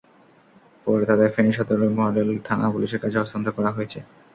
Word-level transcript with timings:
পরে 0.87 1.03
তাঁদের 1.09 1.29
ফেনী 1.35 1.51
সদর 1.53 1.79
মডেল 1.99 2.29
থানা 2.47 2.67
পুলিশের 2.73 3.01
কাছে 3.03 3.17
হস্তান্তর 3.19 3.55
করা 3.57 3.71
হয়েছে। 3.71 3.99